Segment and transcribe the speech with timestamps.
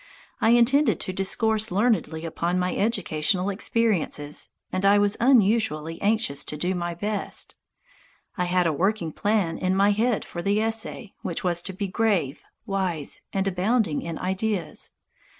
[0.41, 6.57] I intended to discourse learnedly upon my educational experiences, and I was unusually anxious to
[6.57, 7.53] do my best.
[8.35, 11.87] I had a working plan in my head for the essay, which was to be
[11.87, 14.93] grave, wise, and abounding in ideas.